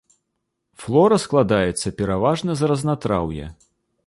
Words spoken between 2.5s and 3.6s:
з разнатраўя.